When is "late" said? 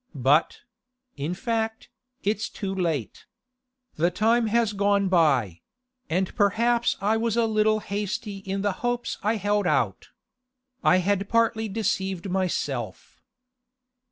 2.73-3.27